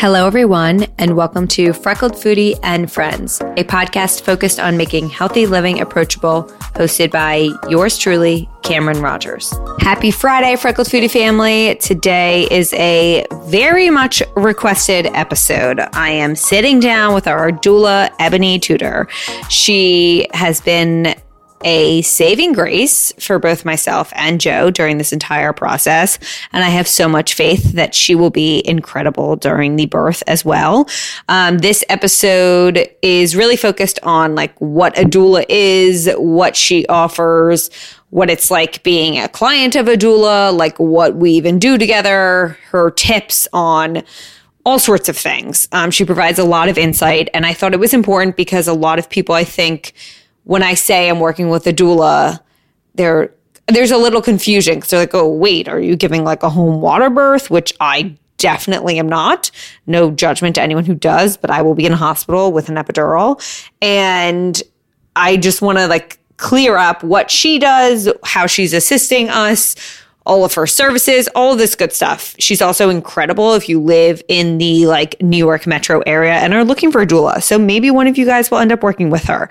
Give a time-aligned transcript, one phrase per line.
[0.00, 5.44] Hello, everyone, and welcome to Freckled Foodie and Friends, a podcast focused on making healthy
[5.44, 9.52] living approachable, hosted by yours truly, Cameron Rogers.
[9.80, 11.74] Happy Friday, Freckled Foodie family.
[11.82, 15.80] Today is a very much requested episode.
[15.92, 19.06] I am sitting down with our doula, Ebonie Tudor.
[19.50, 21.14] She has been
[21.62, 26.18] a saving grace for both myself and Joe during this entire process.
[26.52, 30.44] And I have so much faith that she will be incredible during the birth as
[30.44, 30.88] well.
[31.28, 37.70] Um, this episode is really focused on like what a doula is, what she offers,
[38.10, 42.58] what it's like being a client of a doula, like what we even do together,
[42.70, 44.02] her tips on
[44.64, 45.68] all sorts of things.
[45.72, 47.28] Um, she provides a lot of insight.
[47.32, 49.94] And I thought it was important because a lot of people, I think,
[50.50, 52.40] when I say I'm working with a doula,
[52.96, 53.32] there
[53.68, 56.80] there's a little confusion because they're like, oh, wait, are you giving like a home
[56.80, 57.50] water birth?
[57.50, 59.52] Which I definitely am not.
[59.86, 62.74] No judgment to anyone who does, but I will be in a hospital with an
[62.74, 63.40] epidural.
[63.80, 64.60] And
[65.14, 69.76] I just want to like clear up what she does, how she's assisting us,
[70.26, 72.34] all of her services, all this good stuff.
[72.38, 76.64] She's also incredible if you live in the like New York metro area and are
[76.64, 77.42] looking for a doula.
[77.42, 79.48] So maybe one of you guys will end up working with her.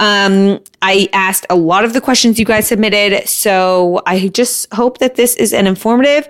[0.00, 3.28] Um, I asked a lot of the questions you guys submitted.
[3.28, 6.28] So I just hope that this is an informative,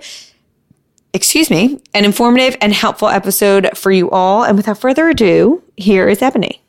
[1.13, 4.43] excuse me, an informative and helpful episode for you all.
[4.43, 6.59] And without further ado, here is Ebonie.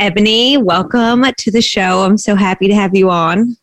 [0.00, 2.02] Ebonie, welcome to the show.
[2.02, 3.56] I'm so happy to have you on.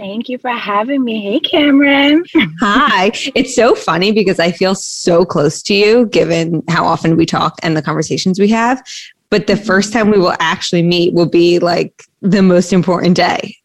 [0.00, 1.20] Thank you for having me.
[1.20, 2.24] Hey, Cameron.
[2.60, 3.10] Hi.
[3.34, 7.58] It's so funny because I feel so close to you given how often we talk
[7.62, 8.82] and the conversations we have.
[9.28, 13.58] But the first time we will actually meet will be like the most important day.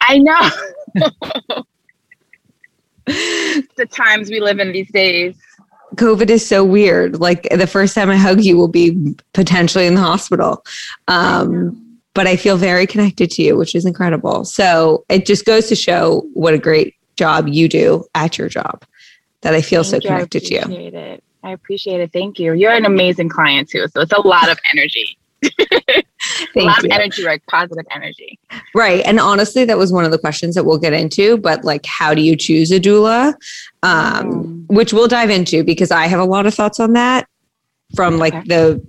[0.00, 0.50] I know.
[3.76, 5.34] the times we live in these days.
[5.96, 7.18] COVID is so weird.
[7.18, 10.64] Like the first time I hug you will be potentially in the hospital.
[11.08, 14.44] Um, but I feel very connected to you, which is incredible.
[14.44, 18.84] So it just goes to show what a great job you do at your job
[19.42, 20.60] that I feel Thank so connected to you.
[20.60, 21.22] It.
[21.42, 22.12] I appreciate it.
[22.12, 22.52] Thank you.
[22.52, 23.86] You're an amazing client too.
[23.88, 25.16] So it's a lot of energy.
[25.42, 26.88] a lot you.
[26.88, 28.38] of energy, like positive energy.
[28.74, 29.02] Right.
[29.06, 31.38] And honestly, that was one of the questions that we'll get into.
[31.38, 33.34] But like, how do you choose a doula?
[33.82, 34.66] Um, mm.
[34.68, 37.26] Which we'll dive into because I have a lot of thoughts on that
[37.94, 38.80] from like the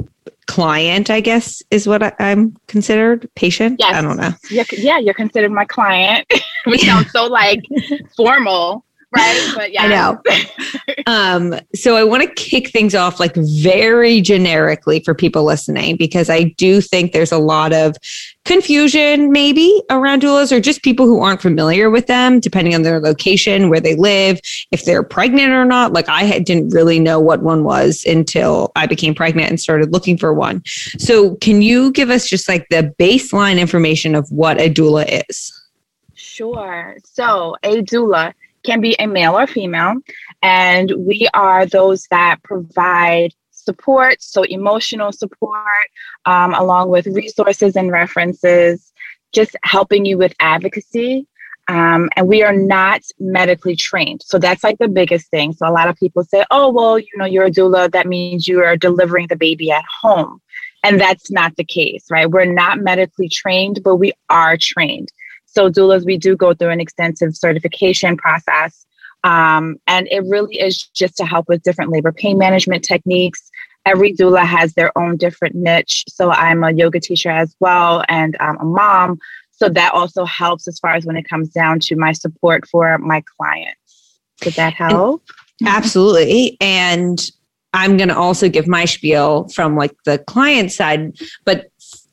[0.48, 3.30] client, I guess, is what I, am considered.
[3.36, 3.78] Patient?
[3.80, 3.96] Yes.
[3.96, 4.32] I don't know.
[4.50, 6.32] You're, yeah, you're considered my client,
[6.66, 7.62] which sounds so like
[8.18, 8.86] formal
[9.16, 9.52] right?
[9.56, 9.84] But yeah.
[9.84, 10.22] I know.
[11.08, 16.30] um, so I want to kick things off like very generically for people listening because
[16.30, 17.96] I do think there's a lot of
[18.46, 23.00] confusion maybe around doulas or just people who aren't familiar with them, depending on their
[23.00, 24.40] location, where they live,
[24.72, 25.94] if they're pregnant or not.
[25.94, 30.18] Like I didn't really know what one was until I became pregnant and started looking
[30.18, 30.64] for one.
[30.98, 35.52] So can you give us just like the baseline information of what a doula is?
[36.16, 36.98] Sure.
[37.04, 39.96] So a doula can be a male or female.
[40.42, 43.34] And we are those that provide
[43.64, 45.88] support, so emotional support,
[46.26, 48.92] um, along with resources and references,
[49.34, 51.28] just helping you with advocacy.
[51.68, 54.22] Um, and we are not medically trained.
[54.26, 55.54] So that's like the biggest thing.
[55.54, 57.90] So a lot of people say, oh, well, you know, you're a doula.
[57.92, 60.42] That means you are delivering the baby at home.
[60.84, 62.30] And that's not the case, right?
[62.30, 65.14] We're not medically trained, but we are trained.
[65.46, 68.86] So doulas, we do go through an extensive certification process.
[69.24, 73.51] Um, and it really is just to help with different labor pain management techniques.
[73.86, 76.06] Every doula has their own different niche.
[76.08, 79.20] So I'm a yoga teacher as well and I'm a mom.
[79.52, 82.98] So that also helps as far as when it comes down to my support for
[82.98, 84.20] my clients.
[84.42, 85.24] Did that help?
[85.66, 86.58] Absolutely.
[86.60, 87.30] And
[87.74, 91.68] I'm going to also give my spiel from like the client side, but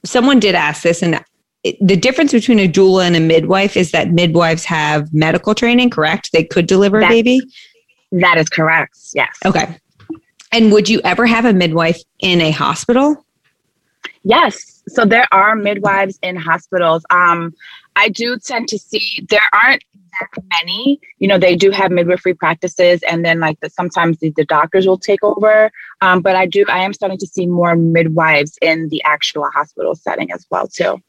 [0.04, 1.22] someone did ask this and
[1.80, 6.30] the difference between a doula and a midwife is that midwives have medical training, correct?
[6.32, 7.40] They could deliver a baby.
[8.12, 8.96] That is correct.
[9.12, 9.36] Yes.
[9.44, 9.76] Okay.
[10.52, 13.24] And would you ever have a midwife in a hospital?
[14.24, 14.82] Yes.
[14.88, 17.04] So there are midwives in hospitals.
[17.10, 17.54] Um,
[17.96, 19.82] I do tend to see there aren't
[20.20, 21.00] that many.
[21.18, 24.86] You know, they do have midwifery practices, and then like the, sometimes the, the doctors
[24.86, 25.70] will take over.
[26.00, 29.94] Um, but I do, I am starting to see more midwives in the actual hospital
[29.94, 31.02] setting as well too.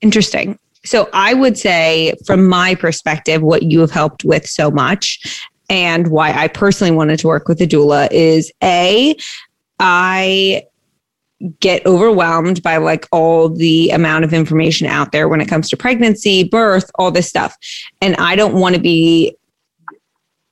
[0.00, 0.58] Interesting.
[0.84, 6.08] So I would say, from my perspective, what you have helped with so much and
[6.08, 9.16] why I personally wanted to work with a doula is a,
[9.78, 10.64] I
[11.60, 15.76] get overwhelmed by like all the amount of information out there when it comes to
[15.76, 17.56] pregnancy, birth, all this stuff.
[18.00, 19.36] And I don't want to be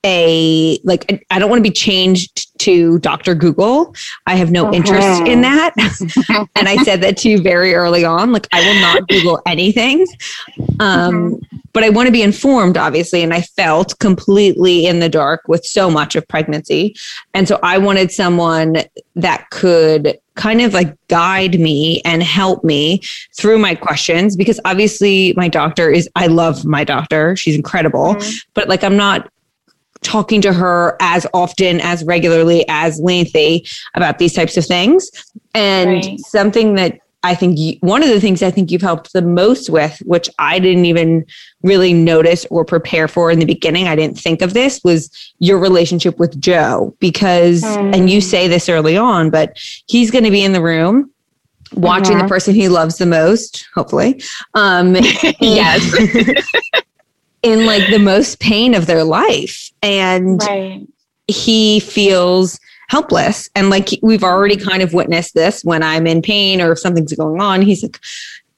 [0.05, 3.35] a like I don't want to be changed to Dr.
[3.35, 3.95] Google.
[4.25, 5.71] I have no interest in uh-huh.
[5.75, 6.47] that.
[6.55, 8.31] and I said that to you very early on.
[8.31, 10.05] Like I will not Google anything.
[10.79, 11.57] Um, mm-hmm.
[11.73, 13.23] but I want to be informed, obviously.
[13.23, 16.95] And I felt completely in the dark with so much of pregnancy.
[17.33, 18.77] And so I wanted someone
[19.15, 23.01] that could kind of like guide me and help me
[23.37, 27.35] through my questions because obviously my doctor is I love my doctor.
[27.35, 28.15] She's incredible.
[28.15, 28.37] Mm-hmm.
[28.53, 29.29] But like I'm not
[30.03, 33.65] talking to her as often, as regularly, as lengthy
[33.95, 35.09] about these types of things.
[35.55, 36.19] And right.
[36.19, 39.69] something that I think you, one of the things I think you've helped the most
[39.69, 41.25] with, which I didn't even
[41.61, 45.09] really notice or prepare for in the beginning, I didn't think of this, was
[45.39, 46.95] your relationship with Joe.
[46.99, 47.95] Because, mm.
[47.95, 49.57] and you say this early on, but
[49.87, 51.09] he's going to be in the room
[51.75, 52.23] watching uh-huh.
[52.23, 54.21] the person he loves the most, hopefully.
[54.53, 54.95] Um,
[55.39, 55.81] yes.
[57.43, 59.71] in like the most pain of their life.
[59.81, 60.87] And right.
[61.27, 62.59] he feels
[62.89, 63.49] helpless.
[63.55, 67.13] And like we've already kind of witnessed this when i'm in pain or if something's
[67.13, 67.61] going on.
[67.61, 67.99] He's like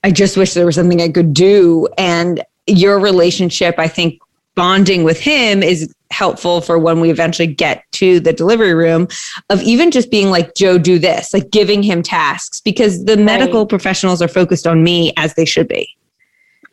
[0.04, 1.88] i just wish there was something i could do.
[1.98, 4.20] And your relationship i think
[4.56, 9.08] bonding with him is helpful for when we eventually get to the delivery room
[9.50, 13.26] of even just being like joe do this like giving him tasks because the right.
[13.26, 15.88] medical professionals are focused on me as they should be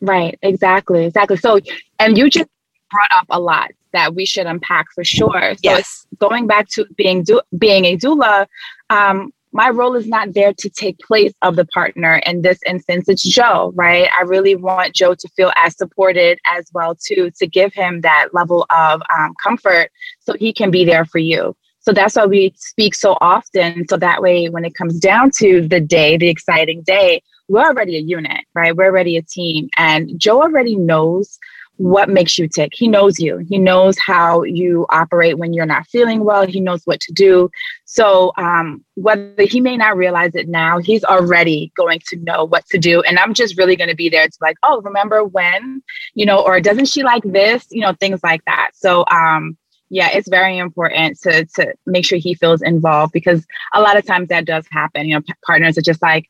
[0.03, 1.37] Right, exactly, exactly.
[1.37, 1.59] So,
[1.97, 2.49] and you just
[2.91, 5.53] brought up a lot that we should unpack for sure.
[5.53, 6.05] So yes.
[6.19, 8.47] going back to being do, being a doula,
[8.89, 12.15] um, my role is not there to take place of the partner.
[12.25, 14.09] In this instance, it's Joe, right?
[14.19, 18.29] I really want Joe to feel as supported as well too, to give him that
[18.33, 19.89] level of um, comfort
[20.19, 21.55] so he can be there for you.
[21.79, 23.87] So that's why we speak so often.
[23.87, 27.21] So that way, when it comes down to the day, the exciting day,
[27.53, 28.75] we're already a unit, right?
[28.75, 29.69] We're already a team.
[29.77, 31.37] And Joe already knows
[31.77, 32.71] what makes you tick.
[32.73, 33.37] He knows you.
[33.49, 36.45] He knows how you operate when you're not feeling well.
[36.45, 37.49] He knows what to do.
[37.85, 42.65] So um, whether he may not realize it now, he's already going to know what
[42.67, 43.01] to do.
[43.01, 45.81] And I'm just really going to be there to like, oh, remember when,
[46.13, 48.71] you know, or doesn't she like this, you know, things like that.
[48.75, 49.57] So um,
[49.89, 54.05] yeah, it's very important to to make sure he feels involved because a lot of
[54.05, 55.07] times that does happen.
[55.07, 56.29] You know, p- partners are just like,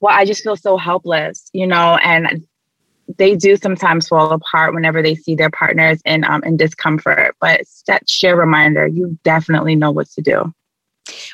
[0.00, 2.46] well, I just feel so helpless, you know, and
[3.18, 7.36] they do sometimes fall apart whenever they see their partners in um, in discomfort.
[7.40, 10.52] But it's that sheer reminder, you definitely know what to do.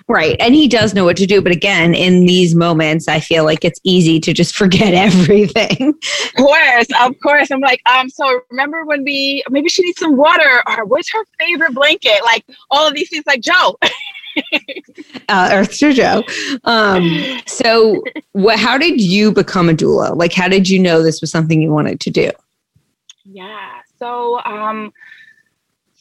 [0.09, 0.37] Right.
[0.41, 1.43] And he does know what to do.
[1.43, 5.89] But again, in these moments, I feel like it's easy to just forget everything.
[5.91, 6.87] Of course.
[7.01, 7.51] Of course.
[7.51, 11.25] I'm like, um, so remember when we maybe she needs some water or what's her
[11.39, 12.20] favorite blanket?
[12.25, 13.77] Like all of these things like Joe.
[15.28, 16.22] uh, Earth Jojo.
[16.64, 18.02] Um, so,
[18.32, 18.58] what?
[18.58, 20.16] How did you become a doula?
[20.16, 22.31] Like, how did you know this was something you wanted to do?
[23.24, 23.81] Yeah.
[23.98, 24.93] So, um,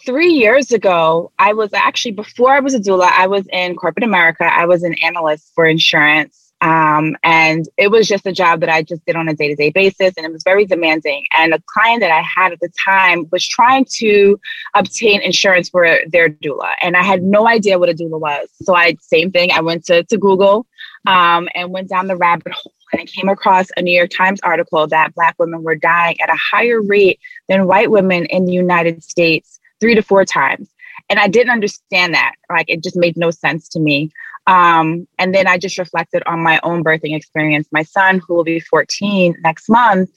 [0.05, 3.09] three years ago, I was actually before I was a doula.
[3.11, 4.45] I was in corporate America.
[4.45, 6.44] I was an analyst for insurance.
[6.61, 9.55] Um, and it was just a job that I just did on a day to
[9.55, 11.25] day basis, and it was very demanding.
[11.37, 14.39] And a client that I had at the time was trying to
[14.73, 18.47] obtain insurance for their doula, and I had no idea what a doula was.
[18.63, 20.65] So I, same thing, I went to, to Google
[21.07, 22.73] um, and went down the rabbit hole.
[22.91, 26.29] And I came across a New York Times article that Black women were dying at
[26.29, 27.19] a higher rate
[27.49, 30.69] than white women in the United States, three to four times.
[31.09, 32.33] And I didn't understand that.
[32.49, 34.11] Like, it just made no sense to me.
[34.47, 37.67] Um, and then I just reflected on my own birthing experience.
[37.71, 40.11] My son, who will be 14 next month,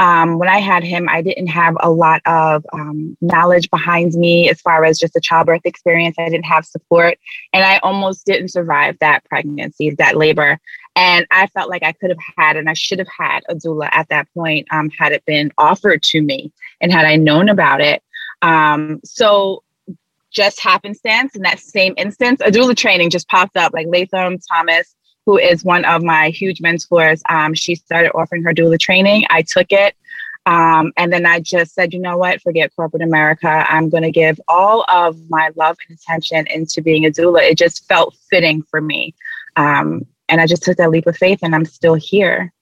[0.00, 4.48] um, when I had him, I didn't have a lot of um, knowledge behind me
[4.50, 6.16] as far as just a childbirth experience.
[6.18, 7.18] I didn't have support,
[7.52, 10.58] and I almost didn't survive that pregnancy, that labor.
[10.96, 13.88] And I felt like I could have had, and I should have had a doula
[13.92, 17.80] at that point, um, had it been offered to me and had I known about
[17.80, 18.02] it.
[18.42, 19.62] Um, so
[20.34, 24.94] just happenstance in that same instance, a doula training just popped up like Latham Thomas
[25.26, 29.24] who is one of my huge mentors, um, she started offering her doula training.
[29.30, 29.94] I took it.
[30.46, 33.48] Um, and then I just said, you know what, forget corporate America.
[33.48, 37.40] I'm going to give all of my love and attention into being a doula.
[37.42, 39.14] It just felt fitting for me.
[39.56, 42.52] Um, and I just took that leap of faith and I'm still here.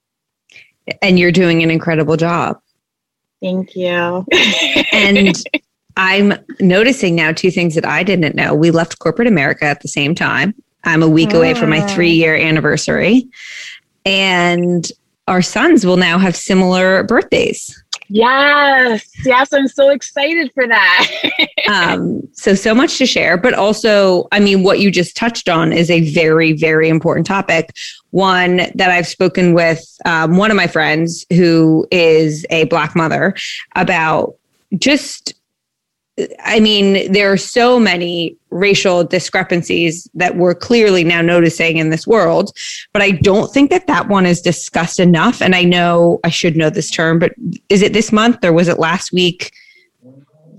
[1.01, 2.61] And you're doing an incredible job.
[3.41, 4.25] Thank you.
[4.93, 5.35] and
[5.97, 8.53] I'm noticing now two things that I didn't know.
[8.53, 10.53] We left corporate America at the same time.
[10.85, 11.87] I'm a week away from my ah.
[11.87, 13.27] three year anniversary.
[14.05, 14.91] And
[15.27, 17.81] our sons will now have similar birthdays.
[18.09, 19.09] Yes.
[19.23, 19.53] Yes.
[19.53, 21.09] I'm so excited for that.
[21.69, 23.37] um, so, so much to share.
[23.37, 27.71] But also, I mean, what you just touched on is a very, very important topic.
[28.11, 33.35] One that I've spoken with um, one of my friends who is a Black mother
[33.75, 34.35] about
[34.77, 35.33] just
[36.45, 42.05] I mean, there are so many racial discrepancies that we're clearly now noticing in this
[42.05, 42.55] world,
[42.91, 45.41] but I don't think that that one is discussed enough.
[45.41, 47.33] And I know I should know this term, but
[47.69, 49.51] is it this month or was it last week?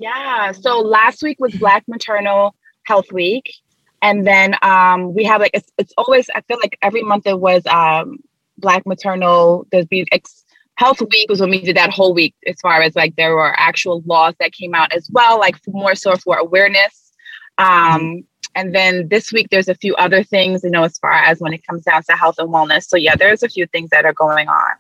[0.01, 0.51] Yeah.
[0.51, 3.55] So last week was Black Maternal Health Week.
[4.03, 7.39] And then um, we have like, it's, it's always, I feel like every month it
[7.39, 8.19] was um,
[8.59, 10.45] Black Maternal, there's be ex-
[10.77, 13.55] Health Week was when we did that whole week, as far as like there were
[13.57, 17.13] actual laws that came out as well, like more so for awareness.
[17.59, 18.25] Um,
[18.57, 21.53] and then this week, there's a few other things, you know, as far as when
[21.53, 22.85] it comes down to health and wellness.
[22.85, 24.75] So, yeah, there's a few things that are going on.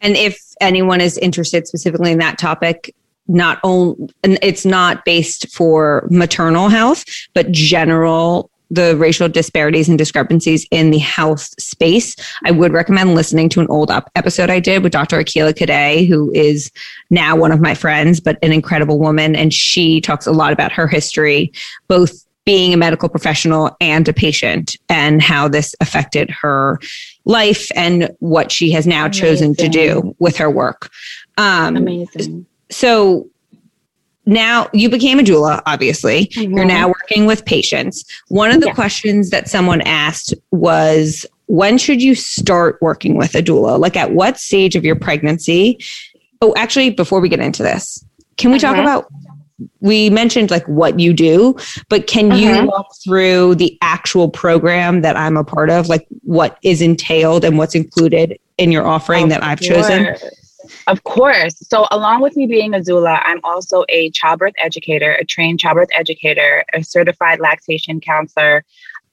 [0.00, 2.94] And if anyone is interested specifically in that topic,
[3.26, 10.66] not only it's not based for maternal health, but general the racial disparities and discrepancies
[10.70, 14.82] in the health space, I would recommend listening to an old up episode I did
[14.82, 15.18] with Dr.
[15.18, 16.70] Akila Kade, who is
[17.10, 19.34] now one of my friends, but an incredible woman.
[19.34, 21.52] And she talks a lot about her history,
[21.88, 26.80] both being a medical professional and a patient, and how this affected her
[27.26, 29.20] life and what she has now Amazing.
[29.20, 30.90] chosen to do with her work.
[31.36, 32.46] Um, Amazing.
[32.70, 33.28] So
[34.28, 36.26] now you became a doula, obviously.
[36.26, 36.54] Mm-hmm.
[36.54, 38.04] You're now working with patients.
[38.28, 38.74] One of the yeah.
[38.74, 43.80] questions that someone asked was when should you start working with a doula?
[43.80, 45.78] Like at what stage of your pregnancy?
[46.42, 48.04] Oh, actually, before we get into this,
[48.36, 48.82] can we talk mm-hmm.
[48.82, 49.10] about
[49.80, 51.56] we mentioned like what you do,
[51.88, 52.66] but can you mm-hmm.
[52.66, 57.58] walk through the actual program that I'm a part of, like what is entailed and
[57.58, 60.14] what's included in your offering of that I've chosen?
[60.86, 61.56] Of course.
[61.68, 65.90] So, along with me being a doula, I'm also a childbirth educator, a trained childbirth
[65.92, 68.64] educator, a certified lactation counselor,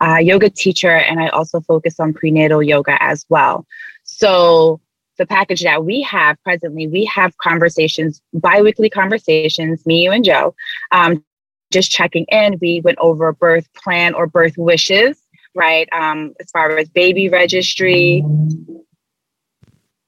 [0.01, 3.65] a yoga teacher, and I also focus on prenatal yoga as well.
[4.03, 4.81] So,
[5.17, 10.55] the package that we have presently, we have conversations, biweekly conversations, me, you, and Joe,
[10.91, 11.23] um,
[11.71, 12.57] just checking in.
[12.59, 15.21] We went over birth plan or birth wishes,
[15.53, 15.87] right?
[15.91, 18.23] Um, as far as baby registry,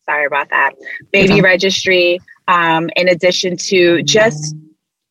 [0.09, 0.71] Sorry about that.
[1.11, 4.55] Baby registry, um, in addition to just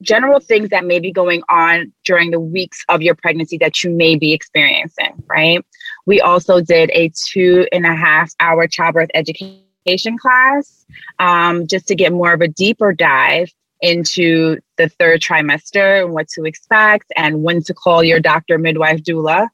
[0.03, 3.91] general things that may be going on during the weeks of your pregnancy that you
[3.91, 5.65] may be experiencing, right?
[6.07, 10.87] We also did a two and a half hour childbirth education class
[11.19, 16.29] um, just to get more of a deeper dive into the third trimester and what
[16.29, 19.49] to expect and when to call your doctor, midwife, doula.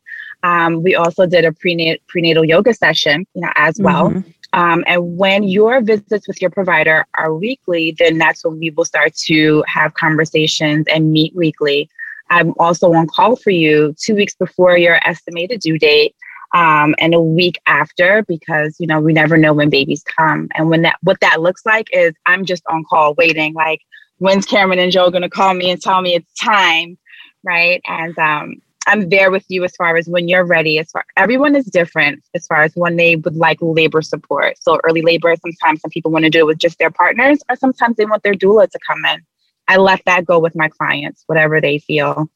[0.44, 4.10] Um, we also did a prenatal, prenatal yoga session, you know, as well.
[4.10, 4.30] Mm-hmm.
[4.52, 8.84] Um, and when your visits with your provider are weekly, then that's when we will
[8.84, 11.88] start to have conversations and meet weekly.
[12.30, 16.14] I'm also on call for you two weeks before your estimated due date
[16.54, 20.48] um, and a week after because you know we never know when babies come.
[20.54, 23.80] And when that what that looks like is I'm just on call waiting like
[24.18, 26.96] when's Cameron and Joe going to call me and tell me it's time,
[27.42, 27.80] right?
[27.86, 30.78] And um, I'm there with you as far as when you're ready.
[30.78, 34.56] As far everyone is different as far as when they would like labor support.
[34.60, 37.56] So early labor, sometimes some people want to do it with just their partners, or
[37.56, 39.20] sometimes they want their doula to come in.
[39.68, 42.28] I let that go with my clients, whatever they feel.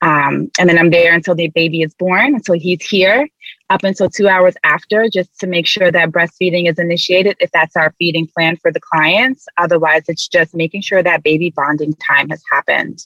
[0.00, 3.28] Um, and then I'm there until the baby is born, until he's here,
[3.68, 7.76] up until two hours after, just to make sure that breastfeeding is initiated if that's
[7.76, 9.46] our feeding plan for the clients.
[9.58, 13.04] Otherwise, it's just making sure that baby bonding time has happened.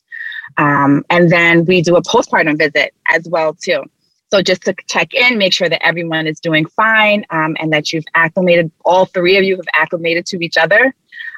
[0.57, 3.83] Um, and then we do a postpartum visit as well too.
[4.33, 7.93] So just to check in, make sure that everyone is doing fine um, and that
[7.93, 10.95] you've acclimated, all three of you have acclimated to each other.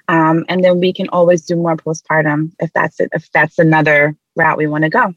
[0.06, 4.16] Um, and then we can always do more postpartum if that's it, if that's another
[4.36, 5.12] route we want to go.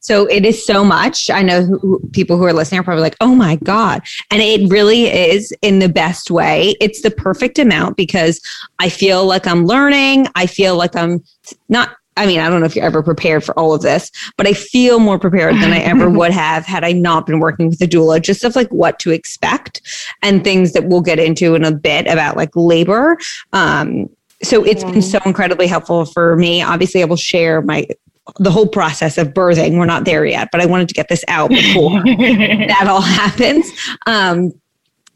[0.00, 1.30] So it is so much.
[1.30, 4.02] I know who, people who are listening are probably like, oh my God.
[4.30, 6.74] And it really is in the best way.
[6.80, 8.40] It's the perfect amount because
[8.78, 10.28] I feel like I'm learning.
[10.34, 11.22] I feel like I'm
[11.68, 14.46] not I mean, I don't know if you're ever prepared for all of this, but
[14.46, 17.80] I feel more prepared than I ever would have had I not been working with
[17.80, 19.80] a doula, just of like what to expect
[20.22, 23.16] and things that we'll get into in a bit about like labor.
[23.52, 24.08] Um,
[24.42, 26.62] so it's been so incredibly helpful for me.
[26.62, 27.86] Obviously, I will share my
[28.38, 29.78] the whole process of birthing.
[29.78, 33.70] We're not there yet, but I wanted to get this out before that all happens.
[34.06, 34.52] Um,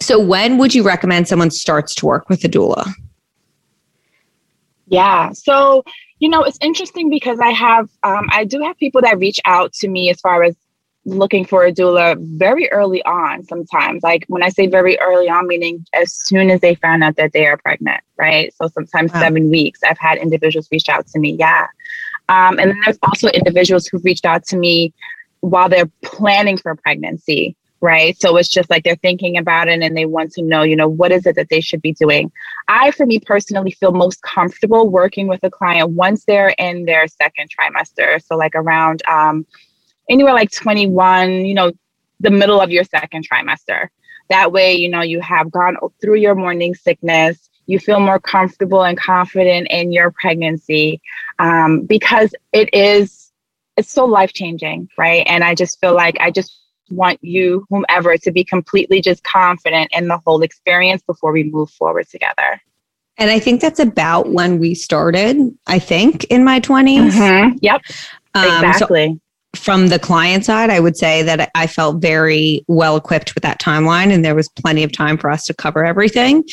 [0.00, 2.88] so, when would you recommend someone starts to work with a doula?
[4.88, 5.32] Yeah.
[5.32, 5.84] So,
[6.18, 9.72] you know, it's interesting because I have, um, I do have people that reach out
[9.74, 10.56] to me as far as
[11.04, 14.02] looking for a doula very early on sometimes.
[14.02, 17.32] Like when I say very early on, meaning as soon as they found out that
[17.32, 18.52] they are pregnant, right?
[18.60, 19.20] So sometimes wow.
[19.20, 19.80] seven weeks.
[19.84, 21.36] I've had individuals reach out to me.
[21.38, 21.68] Yeah.
[22.28, 24.92] Um, and then there's also individuals who reached out to me
[25.40, 28.20] while they're planning for pregnancy right?
[28.20, 30.88] So it's just like they're thinking about it and they want to know, you know,
[30.88, 32.32] what is it that they should be doing.
[32.66, 37.06] I, for me personally, feel most comfortable working with a client once they're in their
[37.06, 38.20] second trimester.
[38.20, 39.46] So, like around um,
[40.10, 41.70] anywhere like 21, you know,
[42.18, 43.86] the middle of your second trimester.
[44.30, 47.48] That way, you know, you have gone through your morning sickness.
[47.66, 51.00] You feel more comfortable and confident in your pregnancy
[51.38, 53.30] um, because it is,
[53.76, 55.24] it's so life changing, right?
[55.28, 59.90] And I just feel like I just want you, whomever, to be completely just confident
[59.92, 62.60] in the whole experience before we move forward together.
[63.18, 67.12] And I think that's about when we started, I think, in my 20s.
[67.12, 67.58] Mm-hmm.
[67.62, 67.82] Yep.
[68.34, 69.08] Um, exactly.
[69.08, 69.20] So
[69.56, 73.60] from the client side, I would say that I felt very well equipped with that
[73.60, 76.44] timeline, and there was plenty of time for us to cover everything.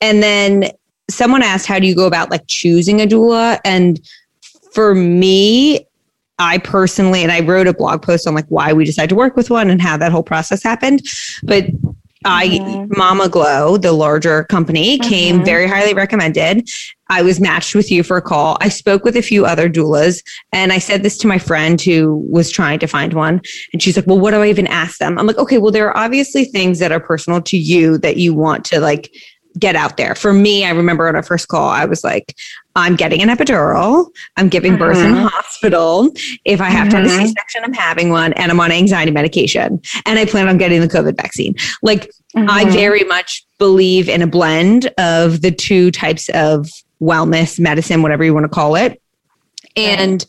[0.00, 0.70] And then
[1.08, 3.60] someone asked, How do you go about like choosing a doula?
[3.64, 4.00] And
[4.72, 5.86] for me,
[6.38, 9.36] I personally, and I wrote a blog post on like why we decided to work
[9.36, 11.02] with one and how that whole process happened.
[11.42, 11.66] But
[12.24, 12.98] I, mm-hmm.
[12.98, 15.08] Mama Glow, the larger company, mm-hmm.
[15.08, 16.68] came very highly recommended.
[17.10, 18.58] I was matched with you for a call.
[18.60, 22.16] I spoke with a few other doulas and I said this to my friend who
[22.30, 23.40] was trying to find one.
[23.72, 25.18] And she's like, Well, what do I even ask them?
[25.18, 28.34] I'm like, Okay, well, there are obviously things that are personal to you that you
[28.34, 29.10] want to like
[29.58, 30.14] get out there.
[30.14, 32.34] For me, I remember on our first call, I was like,
[32.78, 34.08] I'm getting an epidural.
[34.36, 35.16] I'm giving birth mm-hmm.
[35.16, 36.10] in a hospital.
[36.44, 36.90] If I have mm-hmm.
[36.90, 37.26] to have a mm-hmm.
[37.26, 40.88] C-section, I'm having one and I'm on anxiety medication and I plan on getting the
[40.88, 41.54] COVID vaccine.
[41.82, 42.48] Like mm-hmm.
[42.48, 46.68] I very much believe in a blend of the two types of
[47.02, 49.02] wellness, medicine, whatever you want to call it.
[49.76, 50.24] And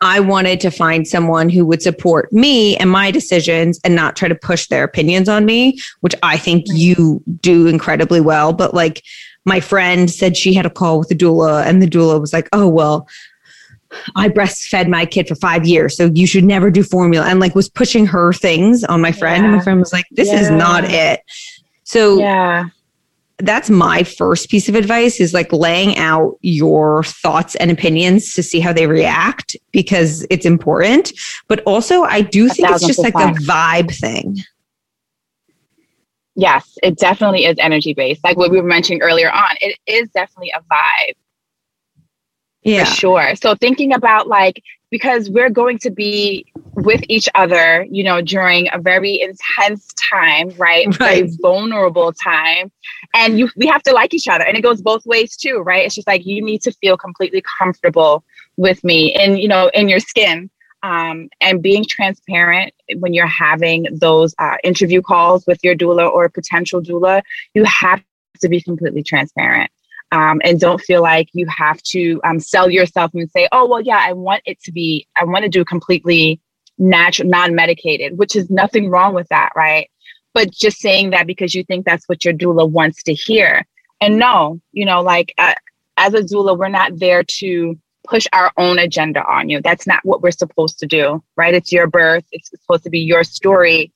[0.00, 4.28] I wanted to find someone who would support me and my decisions and not try
[4.28, 8.54] to push their opinions on me, which I think you do incredibly well.
[8.54, 9.02] But like
[9.44, 12.48] my friend said she had a call with the doula, and the doula was like,
[12.52, 13.08] oh, well,
[14.14, 17.26] I breastfed my kid for five years, so you should never do formula.
[17.26, 19.42] And like was pushing her things on my friend.
[19.42, 19.48] Yeah.
[19.48, 20.40] And my friend was like, this yeah.
[20.40, 21.20] is not it.
[21.84, 22.68] So yeah
[23.42, 28.42] that's my first piece of advice is like laying out your thoughts and opinions to
[28.42, 31.12] see how they react because it's important.
[31.48, 34.38] But also, I do think it's just like a vibe thing.
[36.40, 38.24] Yes, it definitely is energy based.
[38.24, 41.14] Like what we were mentioning earlier on, it is definitely a vibe.
[42.62, 42.84] Yeah.
[42.84, 43.36] For sure.
[43.36, 48.70] So thinking about like because we're going to be with each other, you know, during
[48.72, 50.86] a very intense time, right?
[50.98, 51.24] right.
[51.24, 52.72] Very vulnerable time.
[53.12, 54.44] And you we have to like each other.
[54.44, 55.84] And it goes both ways too, right?
[55.84, 58.24] It's just like you need to feel completely comfortable
[58.56, 60.48] with me and you know, in your skin.
[60.82, 66.28] Um, and being transparent when you're having those uh, interview calls with your doula or
[66.30, 67.20] potential doula,
[67.52, 68.02] you have
[68.40, 69.70] to be completely transparent
[70.12, 73.80] um, and don't feel like you have to um, sell yourself and say, oh, well,
[73.80, 76.40] yeah, I want it to be, I want to do completely
[76.78, 79.88] natural, non medicated, which is nothing wrong with that, right?
[80.34, 83.66] But just saying that because you think that's what your doula wants to hear.
[84.00, 85.54] And no, you know, like uh,
[85.96, 89.60] as a doula, we're not there to push our own agenda on you.
[89.60, 91.54] That's not what we're supposed to do, right?
[91.54, 93.92] It's your birth, it's supposed to be your story.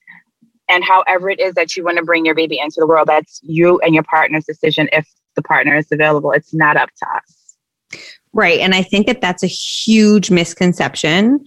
[0.67, 3.39] And however it is that you want to bring your baby into the world, that's
[3.43, 6.31] you and your partner's decision if the partner is available.
[6.31, 8.01] It's not up to us.
[8.33, 8.59] Right.
[8.59, 11.45] And I think that that's a huge misconception.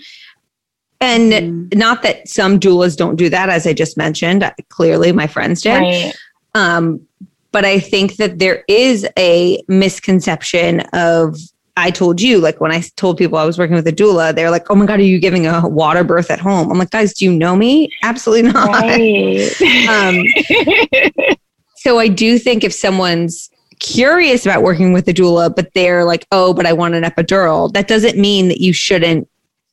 [1.00, 1.76] And mm.
[1.76, 4.50] not that some doulas don't do that, as I just mentioned.
[4.68, 5.78] Clearly, my friends did.
[5.78, 6.12] Right.
[6.54, 7.06] Um,
[7.52, 11.36] but I think that there is a misconception of
[11.78, 14.50] I told you, like when I told people I was working with a doula, they're
[14.50, 16.70] like, oh my God, are you giving a water birth at home?
[16.70, 17.90] I'm like, guys, do you know me?
[18.02, 18.68] Absolutely not.
[18.68, 19.88] Right.
[19.88, 20.24] um,
[21.76, 26.26] so I do think if someone's curious about working with a doula, but they're like,
[26.32, 29.28] oh, but I want an epidural, that doesn't mean that you shouldn't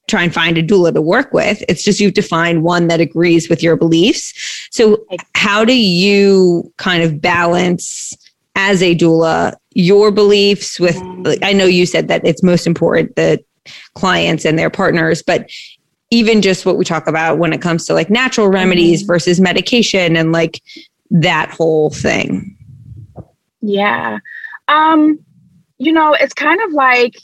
[0.07, 1.63] try and find a doula to work with.
[1.67, 4.67] It's just you have to find one that agrees with your beliefs.
[4.69, 8.15] So, how do you kind of balance
[8.55, 13.15] as a doula your beliefs with, like, I know you said that it's most important
[13.15, 13.41] that
[13.93, 15.49] clients and their partners, but
[16.11, 19.07] even just what we talk about when it comes to like natural remedies mm-hmm.
[19.07, 20.61] versus medication and like
[21.09, 22.55] that whole thing.
[23.61, 24.19] Yeah.
[24.67, 25.19] Um,
[25.77, 27.17] you know, it's kind of like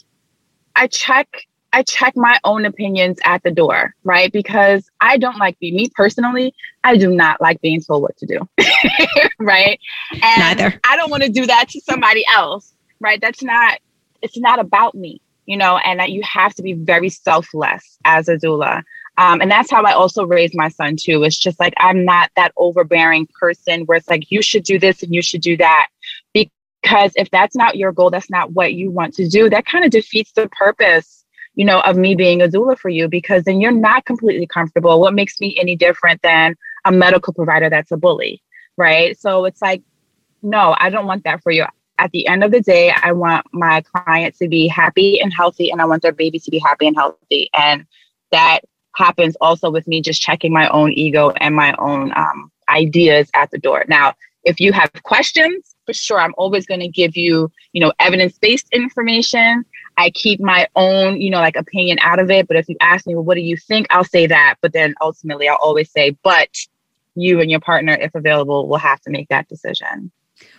[0.76, 1.28] I check
[1.72, 4.30] I check my own opinions at the door, right?
[4.30, 6.54] Because I don't like being me personally.
[6.84, 8.48] I do not like being told what to do,
[9.38, 9.80] right?
[10.12, 10.80] And Neither.
[10.84, 13.20] I don't want to do that to somebody else, right?
[13.20, 13.78] That's not.
[14.20, 15.78] It's not about me, you know.
[15.78, 18.82] And that you have to be very selfless as a doula.
[19.18, 21.22] Um, and that's how I also raised my son too.
[21.22, 25.02] It's just like I'm not that overbearing person where it's like you should do this
[25.02, 25.88] and you should do that.
[26.34, 29.48] Because if that's not your goal, that's not what you want to do.
[29.48, 31.21] That kind of defeats the purpose
[31.54, 35.00] you know, of me being a doula for you because then you're not completely comfortable.
[35.00, 38.42] What makes me any different than a medical provider that's a bully,
[38.76, 39.18] right?
[39.18, 39.82] So it's like,
[40.42, 41.64] no, I don't want that for you.
[41.98, 45.70] At the end of the day, I want my client to be happy and healthy,
[45.70, 47.48] and I want their baby to be happy and healthy.
[47.56, 47.86] And
[48.32, 48.60] that
[48.96, 53.50] happens also with me just checking my own ego and my own um, ideas at
[53.50, 53.84] the door.
[53.88, 57.92] Now, if you have questions, for sure, I'm always going to give you, you know,
[58.00, 59.64] evidence based information
[59.96, 62.48] I keep my own, you know, like opinion out of it.
[62.48, 63.86] But if you ask me, well, what do you think?
[63.90, 64.56] I'll say that.
[64.60, 66.48] But then ultimately, I'll always say, but
[67.14, 70.10] you and your partner, if available, will have to make that decision.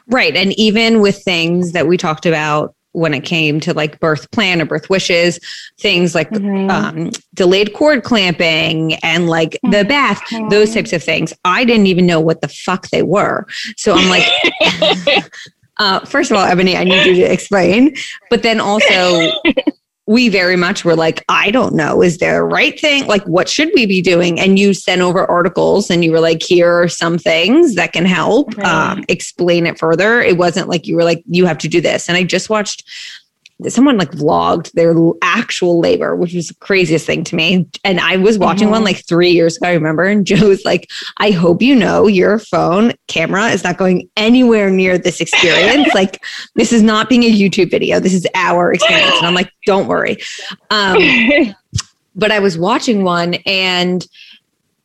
[0.08, 0.36] Right.
[0.36, 4.62] And even with things that we talked about when it came to like birth plan
[4.62, 5.40] or birth wishes,
[5.80, 6.70] things like mm-hmm.
[6.70, 9.72] um, delayed cord clamping and like mm-hmm.
[9.72, 11.34] the bath, those types of things.
[11.44, 13.48] I didn't even know what the fuck they were.
[13.78, 15.32] So I'm like,
[15.80, 17.96] Uh, first of all, Ebonie, I need you to explain.
[18.30, 19.32] But then also,
[20.06, 23.08] we very much were like, I don't know, is there a right thing?
[23.08, 24.40] Like, what should we be doing?
[24.40, 28.06] And you sent over articles and you were like, here are some things that can
[28.06, 30.22] help um, explain it further.
[30.22, 32.10] It wasn't like you were like, you have to do this.
[32.10, 32.84] And I just watched
[33.68, 37.66] someone like vlogged their actual labor, which was the craziest thing to me.
[37.84, 38.74] And I was watching mm-hmm.
[38.74, 40.04] one like three years ago, I remember.
[40.04, 44.70] And Joe was like, I hope you know your phone camera is not going anywhere
[44.70, 45.90] near this experience.
[45.94, 46.24] like,
[46.56, 48.00] this is not being a YouTube video.
[48.00, 49.18] This is our experience.
[49.18, 50.18] And I'm like, don't worry.
[50.70, 50.98] Um,
[52.16, 54.06] but I was watching one and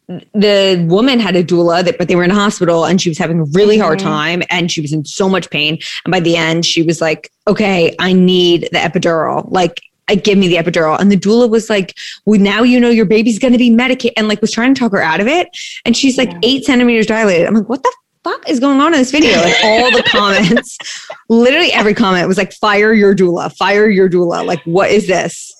[0.08, 3.18] the woman had a doula that, but they were in a hospital and she was
[3.18, 3.84] having a really mm-hmm.
[3.84, 5.78] hard time and she was in so much pain.
[6.04, 9.50] And by the end, she was like, okay, I need the epidural.
[9.50, 10.98] Like, I give me the epidural.
[10.98, 11.94] And the doula was like,
[12.24, 14.78] well, now you know your baby's going to be medicated and like was trying to
[14.78, 15.48] talk her out of it.
[15.84, 16.38] And she's like yeah.
[16.42, 17.46] eight centimeters dilated.
[17.46, 17.94] I'm like, what the
[18.24, 19.38] fuck is going on in this video?
[19.38, 20.78] And all the comments,
[21.28, 24.46] literally every comment was like, fire your doula, fire your doula.
[24.46, 25.54] Like, what is this?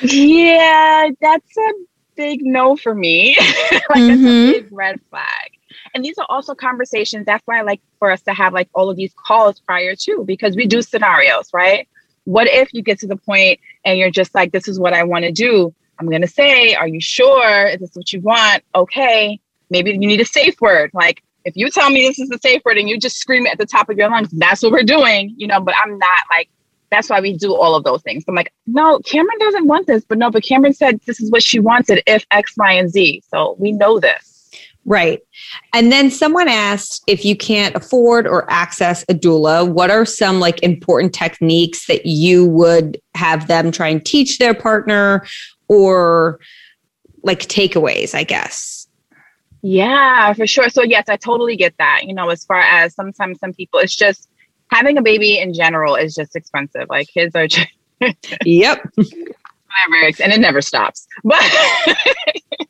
[0.00, 1.72] Yeah, that's a
[2.16, 3.36] big no for me.
[3.38, 4.08] like mm-hmm.
[4.08, 4.52] that's a mm-hmm.
[4.52, 5.58] big red flag.
[5.94, 7.26] And these are also conversations.
[7.26, 10.24] That's why I like for us to have like all of these calls prior to
[10.24, 11.88] because we do scenarios, right?
[12.24, 15.04] What if you get to the point and you're just like, this is what I
[15.04, 15.74] want to do?
[15.98, 17.66] I'm going to say, are you sure?
[17.66, 18.62] Is this what you want?
[18.74, 19.38] Okay.
[19.68, 20.90] Maybe you need a safe word.
[20.94, 23.52] Like, if you tell me this is the safe word and you just scream it
[23.52, 26.24] at the top of your lungs, that's what we're doing, you know, but I'm not
[26.30, 26.48] like
[26.90, 28.24] that's why we do all of those things.
[28.28, 31.42] I'm like, no, Cameron doesn't want this, but no, but Cameron said this is what
[31.42, 33.22] she wanted if X, Y, and Z.
[33.28, 34.30] So we know this.
[34.86, 35.20] Right.
[35.74, 40.40] And then someone asked if you can't afford or access a doula, what are some
[40.40, 45.26] like important techniques that you would have them try and teach their partner
[45.68, 46.40] or
[47.22, 48.88] like takeaways, I guess?
[49.62, 50.70] Yeah, for sure.
[50.70, 52.04] So, yes, I totally get that.
[52.04, 54.29] You know, as far as sometimes some people, it's just
[54.70, 56.86] having a baby in general is just expensive.
[56.88, 57.68] Like kids are just
[58.44, 58.88] Yep.
[58.96, 61.06] Whatever, and it never stops.
[61.22, 61.42] But
[62.58, 62.68] and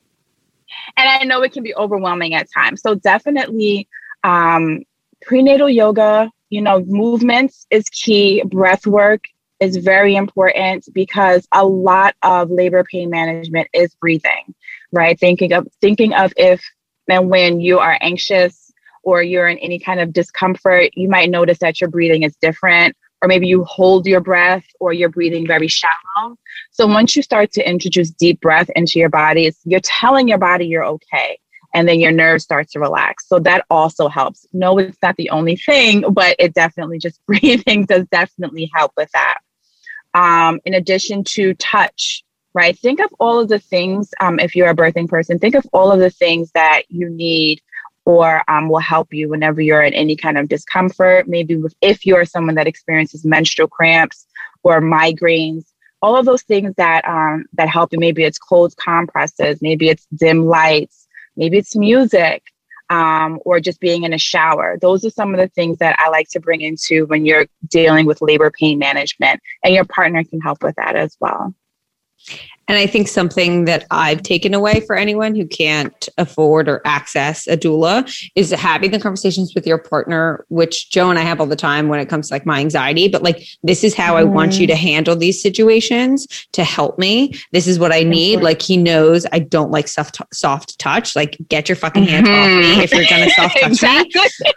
[0.96, 2.82] I know it can be overwhelming at times.
[2.82, 3.88] So definitely
[4.22, 4.82] um,
[5.22, 8.42] prenatal yoga, you know, movements is key.
[8.44, 9.24] Breath work
[9.60, 14.54] is very important because a lot of labor pain management is breathing,
[14.92, 15.18] right?
[15.18, 16.62] Thinking of thinking of if
[17.08, 18.59] and when you are anxious
[19.02, 22.96] or you're in any kind of discomfort, you might notice that your breathing is different,
[23.22, 26.36] or maybe you hold your breath or you're breathing very shallow.
[26.70, 30.66] So once you start to introduce deep breath into your body, you're telling your body
[30.66, 31.38] you're okay.
[31.72, 33.28] And then your nerves start to relax.
[33.28, 34.44] So that also helps.
[34.52, 39.10] No, it's not the only thing, but it definitely just breathing does definitely help with
[39.12, 39.38] that.
[40.12, 42.76] Um, in addition to touch, right?
[42.76, 45.92] Think of all of the things, um, if you're a birthing person, think of all
[45.92, 47.60] of the things that you need
[48.10, 51.28] or um, will help you whenever you're in any kind of discomfort.
[51.28, 54.26] Maybe if you're someone that experiences menstrual cramps
[54.64, 55.66] or migraines,
[56.02, 58.00] all of those things that um, that help you.
[58.00, 62.42] Maybe it's cold compresses, maybe it's dim lights, maybe it's music,
[62.88, 64.76] um, or just being in a shower.
[64.80, 68.06] Those are some of the things that I like to bring into when you're dealing
[68.06, 71.54] with labor pain management, and your partner can help with that as well.
[72.70, 77.48] And I think something that I've taken away for anyone who can't afford or access
[77.48, 81.48] a doula is having the conversations with your partner, which Joe and I have all
[81.48, 83.08] the time when it comes to like my anxiety.
[83.08, 84.18] But like, this is how mm.
[84.18, 84.86] I want you to mm-hmm.
[84.86, 87.34] handle these situations to help me.
[87.50, 88.40] This is what I need.
[88.40, 91.16] Like, he knows I don't like soft, soft touch.
[91.16, 92.56] Like, get your fucking hands mm-hmm.
[92.56, 94.20] off me if you're going to soft touch exactly.
[94.44, 94.52] me.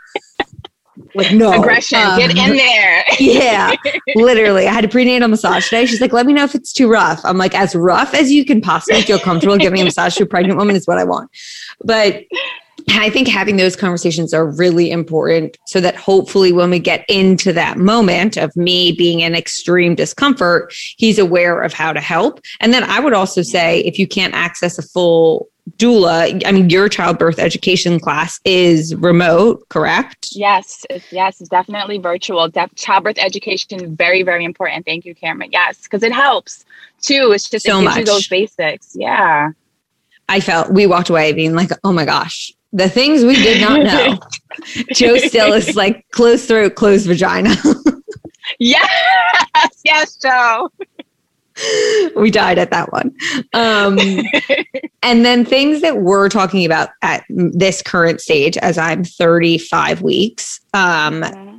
[1.15, 1.99] Like no aggression.
[1.99, 3.05] Um, Get in there.
[3.19, 3.75] yeah,
[4.15, 4.67] literally.
[4.67, 5.85] I had a prenatal massage today.
[5.85, 8.45] She's like, "Let me know if it's too rough." I'm like, "As rough as you
[8.45, 11.29] can possibly feel comfortable giving a massage to a pregnant woman is what I want."
[11.83, 12.23] But
[12.89, 17.53] I think having those conversations are really important so that hopefully when we get into
[17.53, 22.41] that moment of me being in extreme discomfort, he's aware of how to help.
[22.59, 26.69] And then I would also say if you can't access a full doula, I mean,
[26.69, 30.29] your childbirth education class is remote, correct?
[30.31, 32.47] Yes, it's, yes, it's definitely virtual.
[32.49, 34.85] Def- childbirth education very, very important.
[34.85, 35.51] Thank you, Cameron.
[35.51, 36.65] Yes, because it helps
[37.01, 37.31] too.
[37.33, 37.97] It's just so it gives much.
[37.99, 38.95] you those basics.
[38.95, 39.51] Yeah.
[40.29, 43.83] I felt we walked away being like, oh my gosh, the things we did not
[43.83, 44.19] know.
[44.93, 47.55] Joe still is like closed throat, closed vagina.
[48.59, 48.89] yes,
[49.83, 50.69] yes, Joe.
[52.15, 53.15] we died at that one.
[53.53, 53.97] Um,
[55.03, 60.59] and then things that we're talking about at this current stage, as I'm 35 weeks,
[60.73, 61.52] um,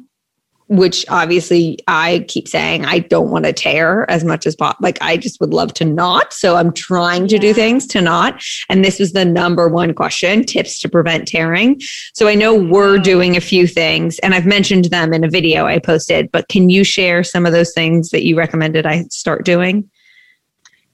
[0.76, 4.82] which obviously I keep saying I don't want to tear as much as possible.
[4.82, 6.32] Like I just would love to not.
[6.32, 7.40] So I'm trying to yeah.
[7.40, 8.42] do things to not.
[8.68, 11.80] And this was the number one question tips to prevent tearing.
[12.14, 15.66] So I know we're doing a few things and I've mentioned them in a video
[15.66, 19.44] I posted, but can you share some of those things that you recommended I start
[19.44, 19.90] doing?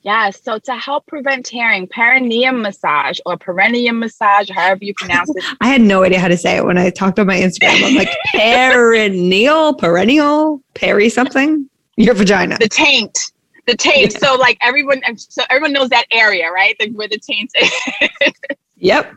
[0.02, 5.44] Yeah, so to help prevent tearing, perineum massage or perineum massage, however you pronounce it.
[5.60, 7.84] I had no idea how to say it when I talked on my Instagram.
[7.84, 11.68] I'm like perineal, perennial, peri something.
[11.96, 12.56] Your vagina.
[12.58, 13.32] The taint.
[13.66, 14.14] The taint.
[14.14, 14.18] Yeah.
[14.20, 16.74] So like everyone so everyone knows that area, right?
[16.80, 18.32] The, where the taint is.
[18.76, 19.14] yep.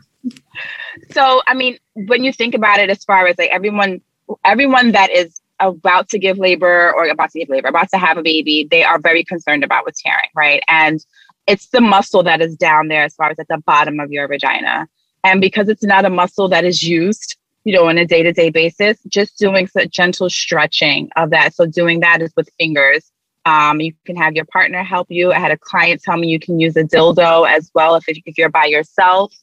[1.12, 4.02] So I mean, when you think about it as far as like everyone
[4.44, 8.16] everyone that is about to give labor or about to give labor, about to have
[8.16, 10.62] a baby, they are very concerned about what's tearing, right?
[10.68, 11.04] And
[11.46, 14.26] it's the muscle that is down there as far as at the bottom of your
[14.28, 14.88] vagina.
[15.22, 18.32] And because it's not a muscle that is used, you know, on a day to
[18.32, 21.54] day basis, just doing some gentle stretching of that.
[21.54, 23.10] So doing that is with fingers.
[23.46, 25.32] Um, you can have your partner help you.
[25.32, 28.38] I had a client tell me you can use a dildo as well if, if
[28.38, 29.34] you're by yourself.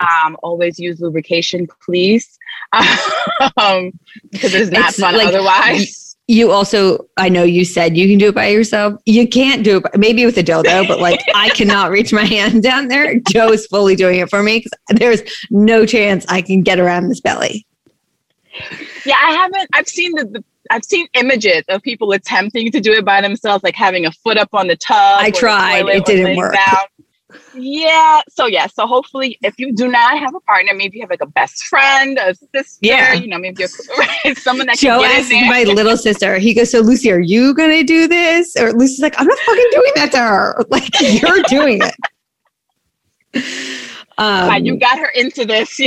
[0.00, 2.33] Um, always use lubrication, please,
[3.56, 3.92] um,
[4.30, 6.16] because it's not it's fun like, otherwise.
[6.26, 8.98] You also, I know you said you can do it by yourself.
[9.04, 12.62] You can't do it, maybe with a dildo, but like I cannot reach my hand
[12.62, 13.20] down there.
[13.30, 17.08] Joe is fully doing it for me because there's no chance I can get around
[17.08, 17.66] this belly.
[19.04, 19.68] Yeah, I haven't.
[19.74, 23.62] I've seen the, the I've seen images of people attempting to do it by themselves,
[23.62, 24.96] like having a foot up on the tub.
[24.96, 26.54] I tried; it didn't work.
[26.54, 26.84] Down.
[27.54, 28.20] Yeah.
[28.28, 28.66] So yeah.
[28.66, 31.64] So hopefully, if you do not have a partner, maybe you have like a best
[31.64, 32.78] friend, a sister.
[32.80, 33.14] Yeah.
[33.14, 36.38] You know, maybe you're someone that Joe asked my little sister.
[36.38, 39.68] He goes, "So Lucy, are you gonna do this?" Or Lucy's like, "I'm not fucking
[39.72, 40.64] doing that to her.
[40.74, 41.94] Like you're doing it."
[44.18, 45.80] Um, you got her into this.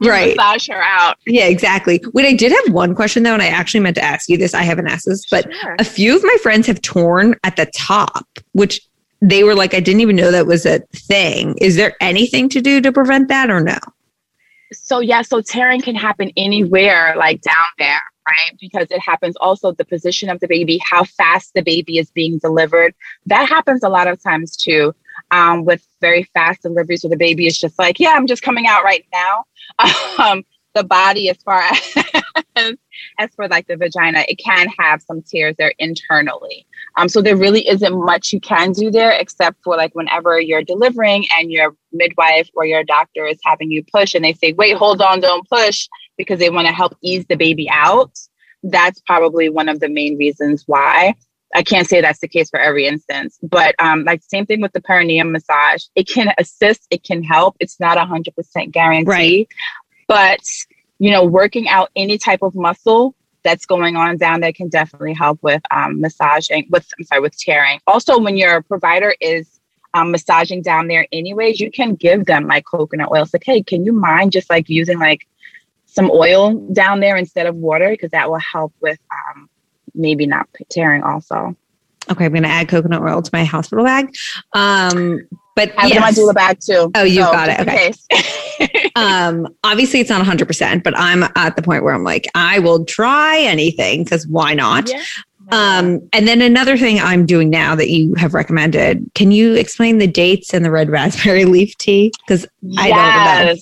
[0.00, 0.36] right.
[0.36, 1.16] Massage her out.
[1.26, 2.02] Yeah, exactly.
[2.12, 4.54] Wait, I did have one question though, and I actually meant to ask you this.
[4.54, 5.76] I haven't asked this, but sure.
[5.78, 8.80] a few of my friends have torn at the top, which
[9.20, 11.56] they were like, I didn't even know that was a thing.
[11.58, 13.78] Is there anything to do to prevent that or no?
[14.72, 18.58] So, yeah, so tearing can happen anywhere, like down there, right?
[18.60, 22.38] Because it happens also the position of the baby, how fast the baby is being
[22.38, 22.94] delivered.
[23.26, 24.94] That happens a lot of times too.
[25.30, 28.66] Um, with very fast deliveries where the baby is just like, yeah, I'm just coming
[28.66, 29.44] out right now.
[30.18, 31.62] Um, the body as far
[32.56, 32.74] as
[33.18, 37.36] as for like the vagina it can have some tears there internally um, so there
[37.36, 41.74] really isn't much you can do there except for like whenever you're delivering and your
[41.92, 45.48] midwife or your doctor is having you push and they say wait hold on don't
[45.48, 48.12] push because they want to help ease the baby out
[48.64, 51.14] that's probably one of the main reasons why
[51.54, 54.72] I can't say that's the case for every instance, but um, like same thing with
[54.72, 55.84] the perineum massage.
[55.94, 57.56] It can assist, it can help.
[57.60, 59.48] It's not a hundred percent guarantee, right.
[60.08, 60.40] But,
[60.98, 65.12] you know, working out any type of muscle that's going on down there can definitely
[65.12, 67.78] help with um, massaging, with, I'm sorry, with tearing.
[67.86, 69.60] Also, when your provider is
[69.92, 73.22] um, massaging down there anyways, you can give them like coconut oil.
[73.22, 75.26] It's like, hey, can you mind just like using like
[75.86, 77.90] some oil down there instead of water?
[77.90, 79.48] Because that will help with um,
[79.94, 81.54] maybe not tearing also.
[82.10, 84.14] Okay, I'm going to add coconut oil to my hospital bag.
[84.52, 85.20] Um,
[85.54, 86.00] but I yes.
[86.00, 86.90] my doula bag too.
[86.94, 87.60] Oh, you so, got it.
[87.60, 87.92] Okay.
[88.96, 92.58] um, obviously, it's not 100, percent but I'm at the point where I'm like, I
[92.58, 94.88] will try anything because why not?
[94.88, 95.02] Yeah.
[95.50, 99.98] Um, and then another thing I'm doing now that you have recommended, can you explain
[99.98, 102.12] the dates and the red raspberry leaf tea?
[102.26, 102.46] Because
[102.78, 103.60] I don't know.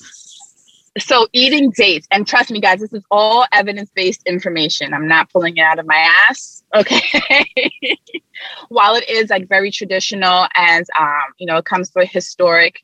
[0.98, 4.92] So eating dates, and trust me, guys, this is all evidence-based information.
[4.92, 5.96] I'm not pulling it out of my
[6.28, 6.58] ass.
[6.74, 7.02] Okay.
[8.70, 12.82] While it is like very traditional and um, you know, it comes to a historic,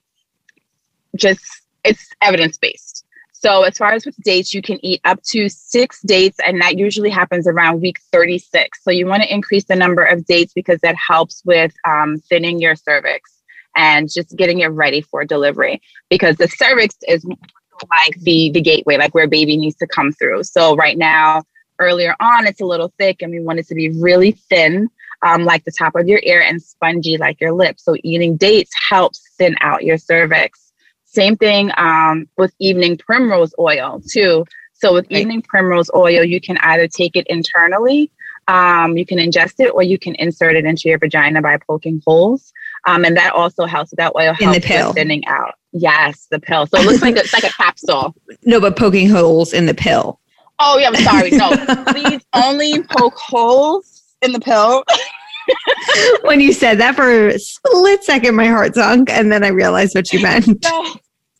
[1.16, 1.40] just
[1.84, 3.04] it's evidence-based.
[3.40, 6.76] So as far as with dates, you can eat up to six dates, and that
[6.76, 8.82] usually happens around week 36.
[8.82, 12.60] So you want to increase the number of dates because that helps with um, thinning
[12.60, 13.30] your cervix
[13.76, 15.80] and just getting it ready for delivery.
[16.10, 20.42] Because the cervix is like the the gateway, like where baby needs to come through.
[20.42, 21.44] So right now,
[21.78, 24.90] earlier on, it's a little thick, and we want it to be really thin.
[25.22, 27.84] Um, like the top of your ear and spongy like your lips.
[27.84, 30.67] So eating dates helps thin out your cervix.
[31.10, 34.44] Same thing um, with evening primrose oil too.
[34.74, 35.20] So with right.
[35.20, 38.10] evening primrose oil, you can either take it internally,
[38.46, 42.02] um, you can ingest it, or you can insert it into your vagina by poking
[42.06, 42.52] holes.
[42.86, 43.92] Um, and that also helps.
[43.96, 44.92] That oil helps In the pill.
[44.92, 45.54] thinning out.
[45.72, 46.66] Yes, the pill.
[46.66, 48.14] So it looks like it's like a capsule.
[48.44, 50.20] No, but poking holes in the pill.
[50.58, 51.30] Oh yeah, I'm sorry.
[51.30, 51.50] No,
[51.92, 54.84] please only poke holes in the pill.
[56.22, 59.94] when you said that for a split second, my heart sunk, and then I realized
[59.94, 60.46] what you meant.
[60.64, 60.94] No,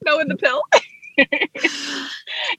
[0.05, 0.63] no, in the pill.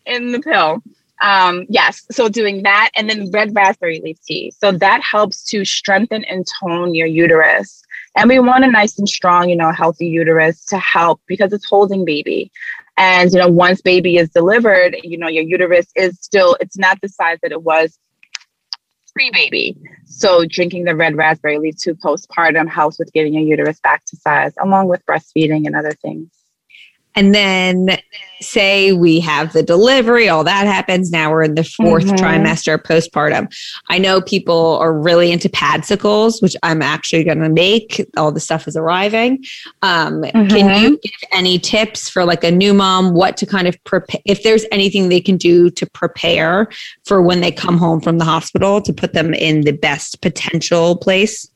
[0.06, 0.84] in the pill.
[1.22, 4.52] Um, yes, so doing that, and then red raspberry leaf tea.
[4.58, 7.82] So that helps to strengthen and tone your uterus.
[8.16, 11.66] And we want a nice and strong, you know, healthy uterus to help because it's
[11.66, 12.52] holding baby.
[12.98, 17.00] And, you know, once baby is delivered, you know, your uterus is still, it's not
[17.02, 17.98] the size that it was
[19.14, 19.78] pre baby.
[20.10, 24.16] So, drinking the red raspberry leaf to postpartum helps with getting your uterus back to
[24.18, 26.30] size, along with breastfeeding and other things.
[27.16, 27.98] And then
[28.42, 31.12] say we have the delivery, all that happens.
[31.12, 32.16] Now we're in the 4th mm-hmm.
[32.16, 33.54] trimester postpartum.
[33.90, 38.06] I know people are really into padsicles, which I'm actually going to make.
[38.16, 39.44] All the stuff is arriving.
[39.82, 40.48] Um, mm-hmm.
[40.48, 44.22] Can you give any tips for like a new mom, what to kind of prepare,
[44.26, 46.70] if there's anything they can do to prepare
[47.06, 50.96] for when they come home from the hospital to put them in the best potential
[50.98, 51.50] place?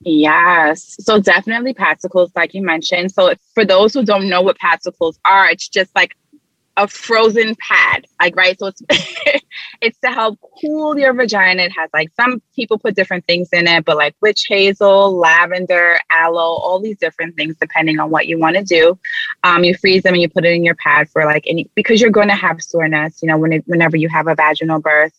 [0.00, 0.96] Yes.
[1.00, 3.12] So definitely padsicles, like you mentioned.
[3.12, 6.16] So for those who don't know what padsicles are, it's just like
[6.76, 8.58] a frozen pad, like right.
[8.58, 8.82] So it's
[9.82, 11.64] it's to help cool your vagina.
[11.64, 15.98] It has like some people put different things in it, but like witch hazel, lavender,
[16.10, 18.98] aloe, all these different things depending on what you want to do.
[19.44, 22.00] Um, you freeze them and you put it in your pad for like any because
[22.00, 23.20] you're going to have soreness.
[23.22, 25.12] You know, when it, whenever you have a vaginal birth.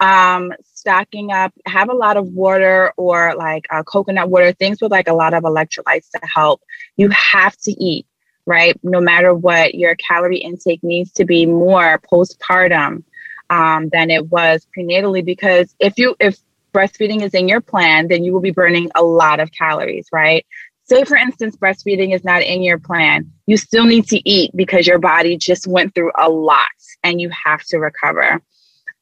[0.00, 4.92] Um, stocking up, have a lot of water or like uh, coconut water, things with
[4.92, 6.62] like a lot of electrolytes to help.
[6.96, 8.06] You have to eat,
[8.46, 8.78] right?
[8.84, 13.02] No matter what, your calorie intake needs to be more postpartum
[13.50, 16.38] um, than it was prenatally because if you if
[16.72, 20.46] breastfeeding is in your plan, then you will be burning a lot of calories, right?
[20.84, 23.30] Say, for instance, breastfeeding is not in your plan.
[23.46, 26.66] You still need to eat because your body just went through a lot
[27.02, 28.40] and you have to recover.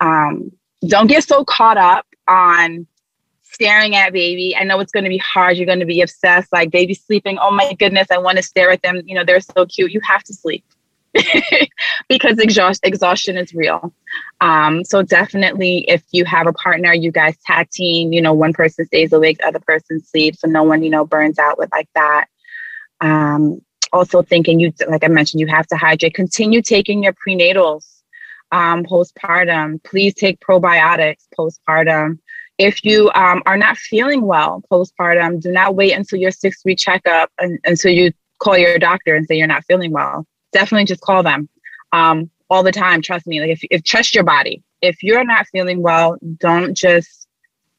[0.00, 0.52] Um,
[0.87, 2.87] don't get so caught up on
[3.42, 4.55] staring at baby.
[4.57, 5.57] I know it's going to be hard.
[5.57, 7.38] You're going to be obsessed, like baby sleeping.
[7.38, 9.03] Oh my goodness, I want to stare at them.
[9.05, 9.92] You know, they're so cute.
[9.92, 10.64] You have to sleep
[12.09, 13.92] because exhaust- exhaustion is real.
[14.40, 18.12] Um, so definitely, if you have a partner, you guys tag team.
[18.12, 21.07] You know, one person stays awake, the other person sleeps, so no one you know
[21.07, 22.27] burns out with like that.
[23.01, 23.61] Um,
[23.92, 26.14] also, thinking you, like I mentioned, you have to hydrate.
[26.14, 27.95] Continue taking your prenatals
[28.52, 29.82] um, postpartum.
[29.85, 32.18] Please take probiotics postpartum.
[32.59, 36.78] If you um, are not feeling well postpartum, do not wait until your six week
[36.78, 40.26] checkup and, until you call your doctor and say you're not feeling well.
[40.52, 41.48] Definitely just call them
[41.92, 43.02] um, all the time.
[43.02, 43.40] Trust me.
[43.40, 44.62] Like if, if trust your body.
[44.82, 47.26] If you're not feeling well, don't just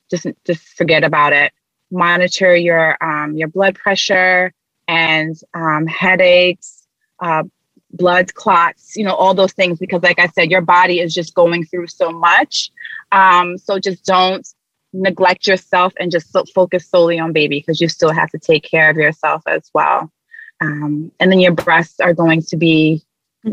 [0.10, 1.52] just just forget about it.
[1.92, 4.52] Monitor your um, your blood pressure
[4.88, 6.88] and um, headaches,
[7.20, 7.44] uh,
[7.92, 11.34] blood clots, you know, all those things, because like I said, your body is just
[11.34, 12.72] going through so much.
[13.12, 14.48] Um, so just don't
[14.94, 18.64] neglect yourself and just so focus solely on baby because you still have to take
[18.64, 20.12] care of yourself as well.
[20.60, 23.04] Um, and then your breasts are going to be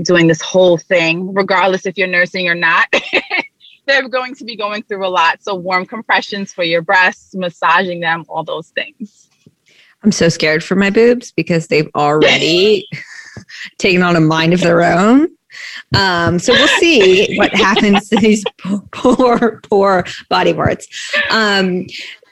[0.02, 2.88] doing this whole thing, regardless if you're nursing or not.
[3.86, 5.42] They're going to be going through a lot.
[5.42, 9.28] So, warm compressions for your breasts, massaging them, all those things.
[10.02, 12.88] I'm so scared for my boobs because they've already
[13.78, 15.28] taken on a mind of their own.
[15.96, 18.44] Um, so we'll see what happens to these
[18.92, 20.88] poor, poor body parts.
[21.30, 21.86] Um,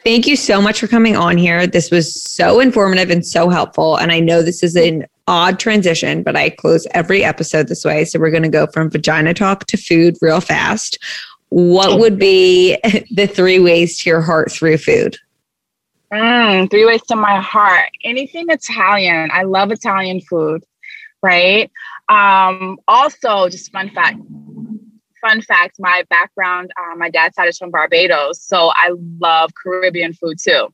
[0.04, 1.66] thank you so much for coming on here.
[1.66, 3.96] This was so informative and so helpful.
[3.96, 8.04] And I know this is an odd transition, but I close every episode this way.
[8.04, 10.98] So we're going to go from vagina talk to food real fast.
[11.50, 12.78] what would be
[13.14, 15.16] the three ways to your heart through food?
[16.12, 17.88] Mm, three ways to my heart.
[18.04, 19.30] Anything Italian.
[19.32, 20.62] I love Italian food,
[21.22, 21.70] right?
[22.08, 24.18] Um, also, just fun fact.
[25.20, 30.14] Fun fact: My background, uh, my dad's side is from Barbados, so I love Caribbean
[30.14, 30.68] food too.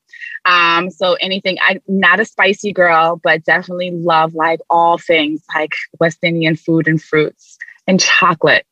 [0.47, 5.73] Um, so anything, I'm not a spicy girl, but definitely love like all things like
[6.01, 8.65] West Indian food and fruits and chocolate.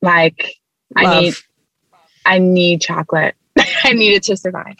[0.00, 0.56] Like
[0.96, 1.06] love.
[1.06, 1.34] I need,
[2.24, 3.34] I need chocolate.
[3.84, 4.76] I need it to survive.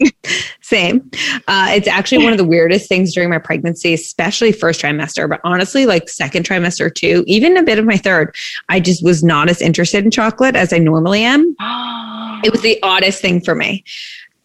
[0.60, 1.10] Same.
[1.48, 5.40] Uh, it's actually one of the weirdest things during my pregnancy, especially first trimester, but
[5.44, 8.34] honestly, like second trimester too, even a bit of my third,
[8.68, 11.54] I just was not as interested in chocolate as I normally am.
[12.44, 13.84] it was the oddest thing for me.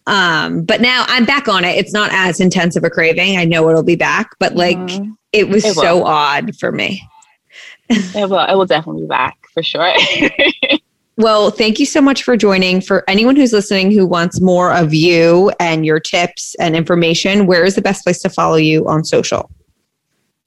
[0.07, 1.77] Um, but now I'm back on it.
[1.77, 3.37] It's not as intense of a craving.
[3.37, 5.11] I know it'll be back, but like mm-hmm.
[5.31, 7.07] it was it so odd for me.
[7.89, 8.39] it will.
[8.39, 9.93] It will definitely be back for sure.
[11.21, 12.81] Well, thank you so much for joining.
[12.81, 17.63] For anyone who's listening who wants more of you and your tips and information, where
[17.63, 19.51] is the best place to follow you on social?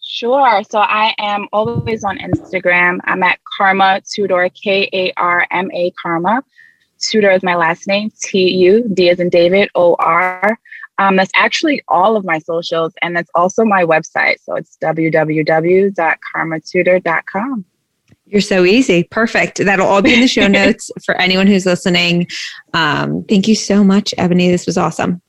[0.02, 0.64] Sure.
[0.68, 2.98] So I am always on Instagram.
[3.04, 6.42] I'm at Karma Tudor, K A R M A Karma.
[6.98, 10.58] Tudor is my last name, T U D as in David, O R.
[10.98, 14.42] Um, that's actually all of my socials, and that's also my website.
[14.42, 17.64] So it's www.karmatudor.com.
[18.26, 19.04] You're so easy.
[19.04, 19.58] Perfect.
[19.58, 22.26] That'll all be in the show notes for anyone who's listening.
[22.72, 24.50] Um, thank you so much, Ebonie.
[24.50, 25.20] This was awesome.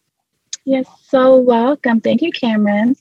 [0.66, 2.02] Yes, so welcome.
[2.02, 2.96] Thank you, Cameron.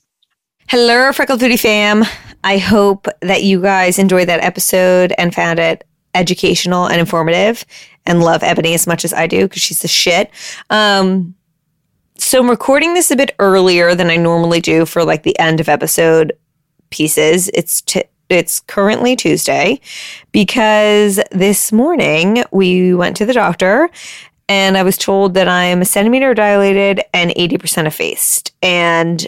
[0.67, 2.03] Hello, Freckled Foodie fam.
[2.43, 5.83] I hope that you guys enjoyed that episode and found it
[6.13, 7.65] educational and informative
[8.05, 10.31] and love Ebonie as much as I do because she's the shit.
[10.69, 11.35] Um,
[12.17, 15.59] so I'm recording this a bit earlier than I normally do for like the end
[15.59, 16.33] of episode
[16.89, 17.49] pieces.
[17.53, 19.79] It's t- it's currently Tuesday
[20.31, 23.89] because this morning we went to the doctor
[24.47, 28.53] and I was told that I'm a centimeter dilated and 80% effaced.
[28.61, 29.25] And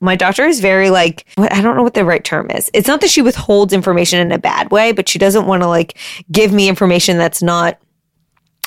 [0.00, 2.70] my doctor is very like, I don't know what the right term is.
[2.74, 5.68] It's not that she withholds information in a bad way, but she doesn't want to
[5.68, 5.98] like
[6.30, 7.78] give me information that's not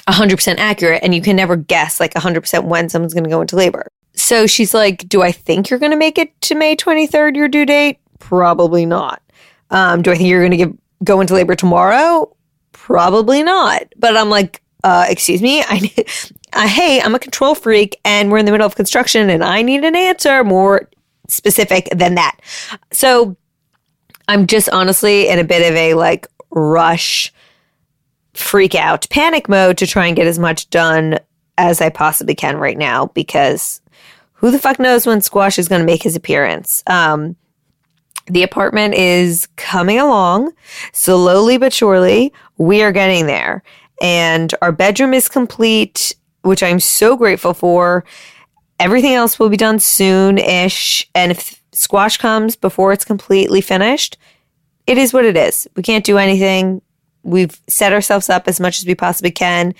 [0.08, 1.04] 100% accurate.
[1.04, 3.88] And you can never guess like 100% when someone's going to go into labor.
[4.14, 7.48] So she's like, Do I think you're going to make it to May 23rd, your
[7.48, 8.00] due date?
[8.20, 9.22] Probably not.
[9.72, 12.36] Um, do I think you're going to go into labor tomorrow?
[12.72, 13.84] Probably not.
[13.98, 15.92] But I'm like, uh, excuse me, I,
[16.54, 19.62] uh, hey, I'm a control freak, and we're in the middle of construction, and I
[19.62, 20.90] need an answer more
[21.28, 22.38] specific than that.
[22.92, 23.36] So
[24.28, 27.34] I'm just honestly in a bit of a like rush,
[28.34, 31.20] freak out, panic mode to try and get as much done
[31.58, 33.82] as I possibly can right now because
[34.34, 36.82] who the fuck knows when Squash is going to make his appearance.
[36.88, 37.36] Um,
[38.30, 40.54] the apartment is coming along
[40.94, 42.32] slowly but surely.
[42.58, 43.64] We are getting there.
[44.02, 48.06] And our bedroom is complete, which I'm so grateful for.
[48.80, 51.10] Everything else will be done soon ish.
[51.16, 54.18] And if squash comes before it's completely finished,
[54.88, 55.68] it is what it is.
[55.76, 56.82] We can't do anything.
[57.24, 59.74] We've set ourselves up as much as we possibly can.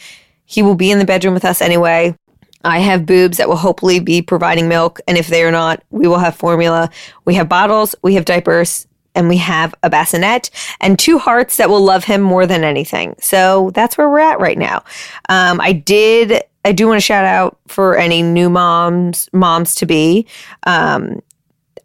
[0.46, 2.16] He will be in the bedroom with us anyway.
[2.64, 5.00] I have boobs that will hopefully be providing milk.
[5.08, 6.90] And if they are not, we will have formula.
[7.26, 10.50] We have bottles, we have diapers, and we have a bassinet
[10.80, 13.16] and two hearts that will love him more than anything.
[13.20, 14.84] So that's where we're at right now.
[15.30, 19.86] Um, I did, I do want to shout out for any new moms, moms to
[19.86, 20.28] be.
[20.64, 21.22] Um,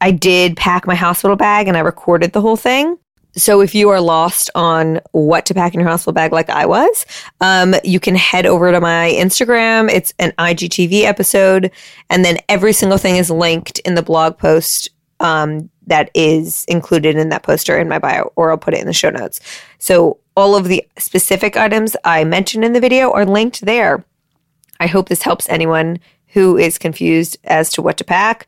[0.00, 2.98] I did pack my hospital bag and I recorded the whole thing.
[3.36, 6.66] So if you are lost on what to pack in your hospital bag like I
[6.66, 7.04] was,
[7.40, 9.90] um, you can head over to my Instagram.
[9.90, 11.70] It's an IGTV episode.
[12.10, 17.16] And then every single thing is linked in the blog post um, that is included
[17.16, 19.40] in that poster in my bio, or I'll put it in the show notes.
[19.78, 24.04] So all of the specific items I mentioned in the video are linked there.
[24.80, 28.46] I hope this helps anyone who is confused as to what to pack.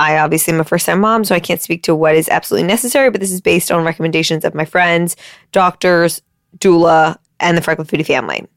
[0.00, 2.66] I obviously am a first time mom, so I can't speak to what is absolutely
[2.66, 5.14] necessary, but this is based on recommendations of my friends,
[5.52, 6.22] doctors,
[6.58, 8.48] doula, and the Freckled Foodie family.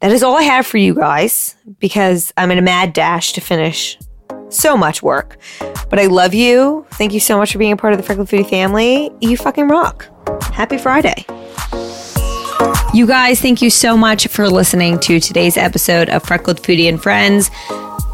[0.00, 3.42] That is all I have for you guys because I'm in a mad dash to
[3.42, 3.98] finish
[4.48, 5.36] so much work.
[5.90, 6.86] But I love you.
[6.92, 9.10] Thank you so much for being a part of the Freckled Foodie family.
[9.20, 10.08] You fucking rock.
[10.44, 11.26] Happy Friday.
[12.94, 17.00] You guys, thank you so much for listening to today's episode of Freckled Foodie and
[17.00, 17.50] Friends.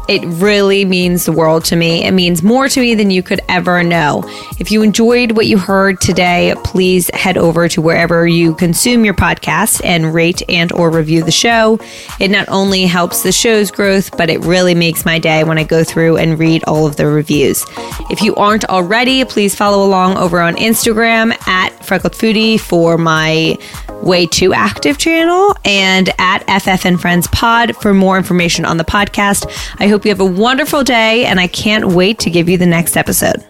[0.07, 2.03] It really means the world to me.
[2.05, 4.23] It means more to me than you could ever know.
[4.59, 9.13] If you enjoyed what you heard today, please head over to wherever you consume your
[9.13, 11.79] podcast and rate and or review the show.
[12.19, 15.63] It not only helps the show's growth, but it really makes my day when I
[15.63, 17.65] go through and read all of the reviews.
[18.09, 23.57] If you aren't already, please follow along over on Instagram at Freckled Foodie for my
[24.03, 28.83] way too active channel and at FF and Friends Pod for more information on the
[28.83, 29.45] podcast.
[29.79, 32.67] I hope you have a wonderful day and I can't wait to give you the
[32.67, 33.43] next episode.